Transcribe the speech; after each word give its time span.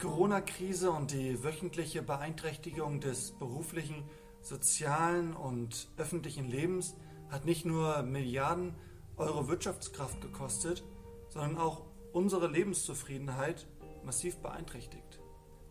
Corona-Krise 0.00 0.90
und 0.90 1.10
die 1.10 1.44
wöchentliche 1.44 2.00
Beeinträchtigung 2.00 3.00
des 3.00 3.32
beruflichen, 3.32 4.02
sozialen 4.40 5.36
und 5.36 5.90
öffentlichen 5.98 6.48
Lebens 6.48 6.96
hat 7.28 7.44
nicht 7.44 7.66
nur 7.66 8.02
Milliarden 8.02 8.74
Euro 9.18 9.48
Wirtschaftskraft 9.48 10.22
gekostet, 10.22 10.82
sondern 11.28 11.58
auch 11.58 11.82
unsere 12.14 12.48
Lebenszufriedenheit 12.48 13.66
massiv 14.02 14.38
beeinträchtigt. 14.38 15.20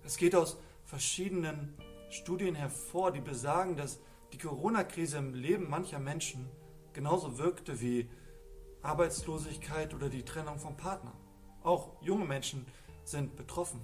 Es 0.04 0.16
geht 0.16 0.36
aus 0.36 0.60
verschiedenen 0.86 1.74
Studien 2.12 2.54
hervor, 2.54 3.12
die 3.12 3.22
besagen, 3.22 3.78
dass 3.78 4.00
die 4.32 4.38
Corona-Krise 4.38 5.18
im 5.18 5.34
Leben 5.34 5.68
mancher 5.68 6.00
Menschen 6.00 6.48
genauso 6.94 7.40
wirkte 7.40 7.82
wie 7.82 8.08
Arbeitslosigkeit 8.84 9.96
oder 9.96 10.08
die 10.08 10.24
Trennung 10.24 10.60
vom 10.60 10.78
Partner. 10.78 11.16
Auch 11.64 12.00
junge 12.04 12.26
Menschen 12.26 12.68
sind 13.04 13.36
betroffen. 13.36 13.82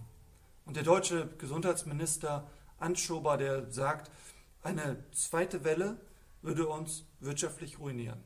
Und 0.66 0.76
der 0.76 0.84
deutsche 0.84 1.28
Gesundheitsminister 1.38 2.50
Anschober, 2.78 3.38
der 3.38 3.72
sagt, 3.72 4.12
eine 4.62 5.04
zweite 5.12 5.64
Welle 5.64 6.00
würde 6.42 6.68
uns 6.68 7.06
wirtschaftlich 7.20 7.80
ruinieren. 7.80 8.24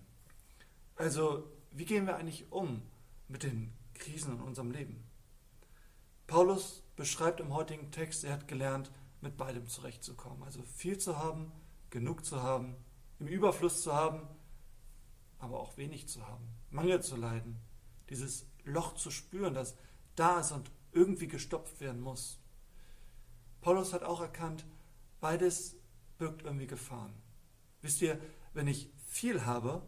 Also, 0.96 1.52
wie 1.72 1.86
gehen 1.86 2.08
wir 2.08 2.16
eigentlich 2.16 2.52
um 2.52 2.82
mit 3.28 3.44
den 3.44 3.74
Krisen 3.94 4.34
in 4.34 4.42
unserem 4.42 4.72
Leben? 4.72 5.04
Paulus 6.28 6.84
beschreibt 6.96 7.40
im 7.40 7.54
heutigen 7.54 7.92
Text, 7.92 8.24
er 8.24 8.34
hat 8.34 8.48
gelernt, 8.48 8.92
mit 9.22 9.38
beidem 9.38 9.68
zurechtzukommen. 9.68 10.44
Also 10.44 10.64
viel 10.64 10.98
zu 10.98 11.18
haben, 11.18 11.52
genug 11.90 12.26
zu 12.26 12.42
haben, 12.42 12.76
im 13.20 13.28
Überfluss 13.28 13.82
zu 13.82 13.94
haben, 13.94 14.28
aber 15.40 15.60
auch 15.60 15.78
wenig 15.78 16.08
zu 16.08 16.26
haben, 16.28 16.48
Mangel 16.70 17.02
zu 17.02 17.16
leiden, 17.16 17.60
dieses 18.10 18.46
Loch 18.64 18.96
zu 18.96 19.12
spüren, 19.12 19.54
das 19.54 19.76
da 20.16 20.40
ist 20.40 20.52
und 20.52 20.72
irgendwie 20.92 21.28
gestopft 21.28 21.80
werden 21.82 22.02
muss. 22.02 22.40
Paulus 23.62 23.94
hat 23.94 24.04
auch 24.04 24.22
erkannt, 24.22 24.66
beides 25.20 25.76
birgt 26.18 26.44
irgendwie 26.44 26.68
Gefahren. 26.68 27.14
Wisst 27.82 28.02
ihr, 28.02 28.20
wenn 28.54 28.68
ich 28.68 28.92
viel 29.08 29.46
habe, 29.46 29.82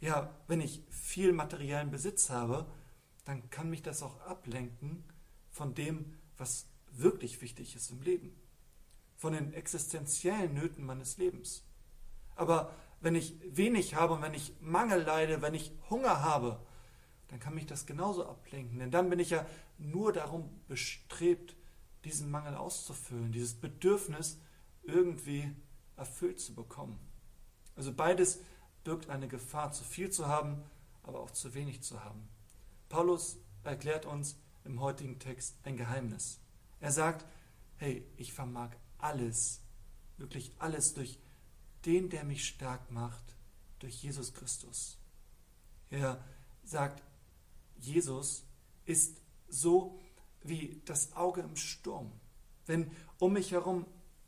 ja, 0.00 0.34
wenn 0.46 0.60
ich 0.60 0.82
viel 0.90 1.32
materiellen 1.32 1.90
Besitz 1.90 2.30
habe, 2.30 2.66
dann 3.24 3.48
kann 3.50 3.70
mich 3.70 3.82
das 3.82 4.02
auch 4.02 4.20
ablenken 4.20 5.04
von 5.50 5.74
dem, 5.74 6.14
was 6.36 6.66
wirklich 6.92 7.40
wichtig 7.42 7.74
ist 7.74 7.90
im 7.90 8.02
Leben, 8.02 8.34
von 9.16 9.32
den 9.32 9.52
existenziellen 9.52 10.54
Nöten 10.54 10.84
meines 10.84 11.16
Lebens. 11.18 11.64
Aber 12.36 12.72
wenn 13.00 13.14
ich 13.14 13.34
wenig 13.44 13.94
habe 13.94 14.20
wenn 14.22 14.34
ich 14.34 14.54
Mangel 14.60 15.02
leide, 15.02 15.42
wenn 15.42 15.54
ich 15.54 15.72
Hunger 15.90 16.22
habe, 16.22 16.60
dann 17.28 17.40
kann 17.40 17.54
mich 17.54 17.66
das 17.66 17.86
genauso 17.86 18.26
ablenken. 18.26 18.78
Denn 18.78 18.90
dann 18.90 19.10
bin 19.10 19.18
ich 19.18 19.30
ja 19.30 19.44
nur 19.78 20.12
darum 20.12 20.48
bestrebt, 20.68 21.56
diesen 22.04 22.30
Mangel 22.30 22.54
auszufüllen, 22.54 23.32
dieses 23.32 23.54
Bedürfnis 23.54 24.38
irgendwie 24.84 25.50
erfüllt 25.96 26.40
zu 26.40 26.54
bekommen. 26.54 26.98
Also 27.74 27.92
beides 27.92 28.40
birgt 28.84 29.10
eine 29.10 29.28
Gefahr, 29.28 29.72
zu 29.72 29.82
viel 29.82 30.10
zu 30.10 30.28
haben, 30.28 30.62
aber 31.02 31.20
auch 31.20 31.30
zu 31.32 31.54
wenig 31.54 31.82
zu 31.82 32.04
haben. 32.04 32.28
Paulus 32.88 33.38
erklärt 33.64 34.06
uns 34.06 34.36
im 34.64 34.80
heutigen 34.80 35.18
Text 35.18 35.56
ein 35.64 35.76
Geheimnis. 35.76 36.38
Er 36.80 36.92
sagt, 36.92 37.26
hey, 37.76 38.06
ich 38.16 38.32
vermag 38.32 38.70
alles, 38.98 39.60
wirklich 40.16 40.52
alles 40.58 40.94
durch 40.94 41.18
den, 41.84 42.08
der 42.08 42.24
mich 42.24 42.46
stark 42.46 42.90
macht, 42.90 43.36
durch 43.78 44.02
Jesus 44.02 44.34
Christus. 44.34 44.98
Er 45.90 46.22
sagt, 46.64 47.02
Jesus 47.78 48.44
ist 48.84 49.20
so 49.48 50.00
wie 50.42 50.80
das 50.84 51.14
Auge 51.14 51.42
im 51.42 51.56
Sturm. 51.56 52.12
Wenn 52.66 52.90
um 53.18 53.32
mich 53.34 53.52
herum 53.52 53.86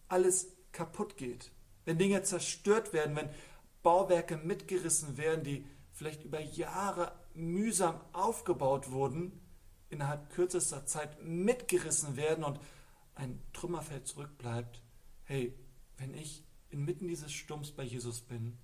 alles 0.09 0.49
kaputt 0.73 1.17
geht, 1.17 1.51
wenn 1.85 1.99
Dinge 1.99 2.23
zerstört 2.23 2.93
werden, 2.93 3.17
wenn 3.17 3.31
Bauwerke 3.83 4.37
mitgerissen 4.37 5.17
werden, 5.17 5.45
die 5.45 5.67
vielleicht 5.93 6.25
über 6.25 6.41
Jahre 6.41 7.13
mühsam 7.35 8.01
aufgebaut 8.13 8.91
wurden, 8.91 9.41
innerhalb 9.91 10.31
kürzester 10.31 10.87
Zeit 10.87 11.23
mitgerissen 11.23 12.17
werden 12.17 12.45
und 12.45 12.61
ein 13.15 13.41
Trümmerfeld 13.53 14.07
zurückbleibt, 14.07 14.83
hey, 15.25 15.55
wenn 15.97 16.15
ich 16.15 16.45
inmitten 16.71 17.09
dieses 17.09 17.33
Sturms 17.33 17.73
bei 17.73 17.83
Jesus 17.83 18.21
bin, 18.21 18.59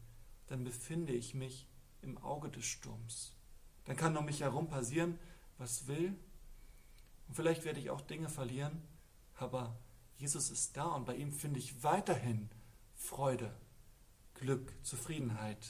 dann 0.46 0.64
befinde 0.64 1.12
ich 1.12 1.34
mich 1.34 1.68
im 2.02 2.18
Auge 2.18 2.50
des 2.50 2.64
Sturms. 2.64 3.34
Dann 3.84 3.96
kann 3.96 4.16
um 4.16 4.24
mich 4.24 4.40
herum 4.40 4.68
passieren, 4.68 5.18
was 5.58 5.86
will. 5.86 6.16
Und 7.28 7.34
vielleicht 7.34 7.64
werde 7.64 7.80
ich 7.80 7.90
auch 7.90 8.00
Dinge 8.00 8.28
verlieren, 8.28 8.82
aber 9.36 9.76
Jesus 10.16 10.50
ist 10.50 10.76
da 10.76 10.84
und 10.86 11.06
bei 11.06 11.16
ihm 11.16 11.32
finde 11.32 11.58
ich 11.58 11.82
weiterhin 11.82 12.50
Freude, 12.94 13.54
Glück, 14.34 14.72
Zufriedenheit, 14.82 15.66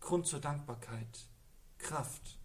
Grund 0.00 0.26
zur 0.26 0.40
Dankbarkeit, 0.40 1.26
Kraft, 1.78 2.38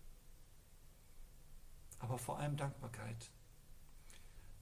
aber 1.99 2.17
vor 2.17 2.39
allem 2.39 2.57
Dankbarkeit. 2.57 3.31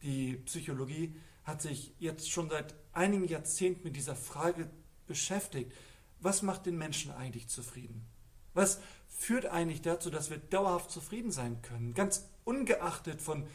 Die 0.02 0.38
Psychologie 0.38 1.16
hat 1.44 1.62
sich 1.62 1.94
jetzt 2.00 2.30
schon 2.30 2.50
seit 2.50 2.76
einigen 2.94 3.28
Jahrzehnten 3.28 3.84
mit 3.84 3.96
dieser 3.96 4.16
Frage 4.16 4.70
beschäftigt. 5.08 5.72
Was 6.20 6.42
macht 6.42 6.66
den 6.66 6.78
Menschen 6.78 7.12
eigentlich 7.12 7.48
zufrieden? 7.50 8.06
Was 8.54 8.82
führt 9.18 9.46
eigentlich 9.46 9.82
dazu, 9.82 10.10
dass 10.10 10.30
wir 10.30 10.38
dauerhaft 10.38 10.92
zufrieden 10.92 11.32
sein 11.32 11.62
können, 11.62 11.94
ganz 11.94 12.28
ungeachtet 12.44 13.22
von 13.22 13.48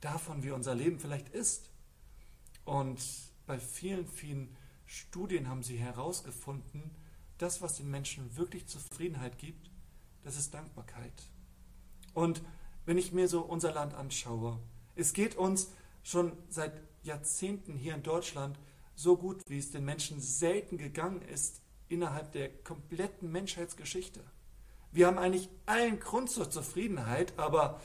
davon, 0.00 0.42
wie 0.42 0.50
unser 0.50 0.74
Leben 0.74 0.98
vielleicht 0.98 1.28
ist? 1.30 1.70
Und 2.64 3.02
bei 3.46 3.58
vielen, 3.58 4.06
vielen 4.06 4.56
Studien 4.86 5.48
haben 5.48 5.62
sie 5.62 5.76
herausgefunden, 5.76 6.90
das, 7.38 7.60
was 7.60 7.76
den 7.76 7.90
Menschen 7.90 8.36
wirklich 8.36 8.66
Zufriedenheit 8.66 9.38
gibt, 9.38 9.70
das 10.22 10.36
ist 10.36 10.54
Dankbarkeit. 10.54 11.30
Und 12.14 12.42
wenn 12.86 12.96
ich 12.96 13.12
mir 13.12 13.28
so 13.28 13.42
unser 13.42 13.72
Land 13.72 13.94
anschaue, 13.94 14.60
es 14.94 15.12
geht 15.12 15.36
uns 15.36 15.72
schon 16.02 16.32
seit 16.48 16.80
Jahrzehnten 17.02 17.76
hier 17.76 17.94
in 17.94 18.02
Deutschland 18.02 18.58
so 18.94 19.16
gut, 19.16 19.42
wie 19.48 19.58
es 19.58 19.72
den 19.72 19.84
Menschen 19.84 20.20
selten 20.20 20.78
gegangen 20.78 21.22
ist 21.22 21.60
innerhalb 21.88 22.30
der 22.32 22.48
kompletten 22.62 23.32
Menschheitsgeschichte. 23.32 24.22
Wir 24.94 25.08
haben 25.08 25.18
eigentlich 25.18 25.50
allen 25.66 26.00
Grund 26.00 26.30
zur 26.30 26.50
Zufriedenheit, 26.50 27.36
aber 27.36 27.80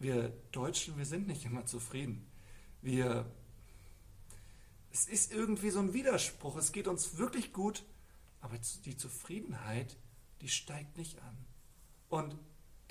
wir 0.00 0.30
Deutschen, 0.50 0.98
wir 0.98 1.06
sind 1.06 1.28
nicht 1.28 1.44
immer 1.44 1.64
zufrieden. 1.66 2.26
Wir 2.82 3.24
es 4.92 5.06
ist 5.06 5.32
irgendwie 5.32 5.70
so 5.70 5.78
ein 5.78 5.92
Widerspruch. 5.92 6.56
Es 6.56 6.72
geht 6.72 6.88
uns 6.88 7.16
wirklich 7.16 7.52
gut, 7.52 7.84
aber 8.40 8.58
die 8.84 8.96
Zufriedenheit, 8.96 9.96
die 10.40 10.48
steigt 10.48 10.98
nicht 10.98 11.22
an. 11.22 11.46
Und 12.08 12.36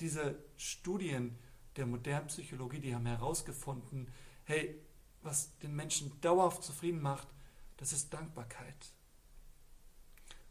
diese 0.00 0.42
Studien 0.56 1.38
der 1.76 1.86
modernen 1.86 2.28
Psychologie, 2.28 2.80
die 2.80 2.94
haben 2.94 3.04
herausgefunden, 3.04 4.08
hey, 4.44 4.80
was 5.22 5.58
den 5.58 5.76
Menschen 5.76 6.18
dauerhaft 6.22 6.62
zufrieden 6.62 7.02
macht, 7.02 7.28
das 7.76 7.92
ist 7.92 8.14
Dankbarkeit. 8.14 8.94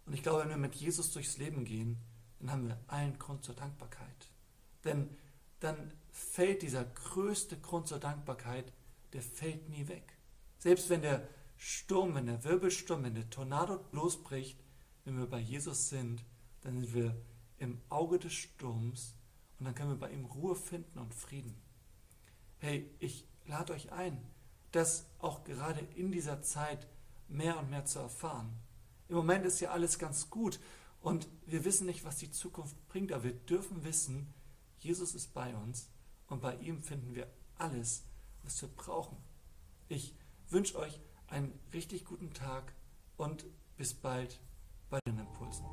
Und 0.06 0.13
ich 0.13 0.22
glaube, 0.22 0.41
wenn 0.41 0.50
wir 0.50 0.58
mit 0.58 0.75
Jesus 0.75 1.12
durchs 1.12 1.38
Leben 1.38 1.66
gehen, 1.66 1.97
dann 2.40 2.52
haben 2.52 2.68
wir 2.68 2.80
allen 2.88 3.18
Grund 3.20 3.44
zur 3.44 3.56
Dankbarkeit. 3.56 4.32
Denn 4.84 5.10
dann 5.60 5.94
fällt 6.12 6.62
dieser 6.62 6.86
größte 6.86 7.60
Grund 7.60 7.88
zur 7.88 8.00
Dankbarkeit, 8.00 8.72
der 9.14 9.22
fällt 9.22 9.70
nie 9.70 9.88
weg. 9.88 10.18
Selbst 10.58 10.90
wenn 10.90 11.02
der 11.02 11.28
Sturm, 11.58 12.16
wenn 12.16 12.26
der 12.26 12.44
Wirbelsturm, 12.44 13.04
wenn 13.04 13.16
der 13.16 13.30
Tornado 13.30 13.86
losbricht, 13.92 14.58
wenn 15.04 15.18
wir 15.18 15.28
bei 15.28 15.40
Jesus 15.40 15.90
sind, 15.90 16.24
dann 16.62 16.80
sind 16.80 16.94
wir 16.94 17.16
im 17.58 17.82
Auge 17.90 18.20
des 18.20 18.34
Sturms 18.34 19.16
und 19.58 19.66
dann 19.66 19.76
können 19.76 19.92
wir 19.92 20.00
bei 20.00 20.12
ihm 20.12 20.26
Ruhe 20.26 20.56
finden 20.56 21.00
und 21.00 21.14
Frieden. 21.14 21.62
Hey, 22.59 22.90
ich 23.00 23.28
lade 23.46 23.74
euch 23.74 23.92
ein, 23.92 24.26
das 24.72 25.06
auch 25.20 25.44
gerade 25.44 25.82
in 25.96 26.12
dieser 26.12 26.42
Zeit 26.42 26.88
mehr 27.28 27.59
und 27.59 27.70
mehr 27.70 27.85
zu 27.85 28.00
erfahren. 28.00 28.53
Im 29.09 29.16
Moment 29.16 29.46
ist 29.46 29.59
ja 29.59 29.72
alles 29.72 30.00
ganz 30.00 30.30
gut 30.30 30.59
und 31.01 31.28
wir 31.46 31.66
wissen 31.66 31.85
nicht, 31.85 32.03
was 32.03 32.17
die 32.17 32.31
Zukunft 32.31 32.75
bringt, 32.87 33.11
aber 33.11 33.23
wir 33.23 33.34
dürfen 33.34 33.84
wissen, 33.84 34.34
Jesus 34.79 35.16
ist 35.16 35.34
bei 35.34 35.55
uns 35.55 35.90
und 36.28 36.41
bei 36.41 36.55
ihm 36.57 36.81
finden 36.81 37.16
wir 37.16 37.28
alles, 37.57 38.03
was 38.43 38.61
wir 38.61 38.69
brauchen. 38.69 39.17
Ich 39.87 40.16
wünsche 40.49 40.78
euch 40.78 40.99
einen 41.28 41.57
richtig 41.73 42.05
guten 42.05 42.34
Tag 42.34 42.73
und 43.17 43.46
bis 43.78 43.93
bald 43.93 44.40
bei 44.90 44.99
den 45.05 45.19
Impulsen. 45.19 45.66